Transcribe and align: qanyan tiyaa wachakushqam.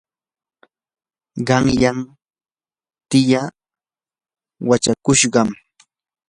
qanyan 1.47 1.97
tiyaa 3.09 3.47
wachakushqam. 4.69 5.49